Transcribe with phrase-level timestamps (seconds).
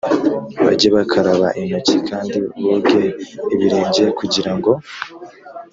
[0.65, 3.03] bajye bakaraba intoki kandi boge
[3.53, 4.71] ibirenge kugira ngo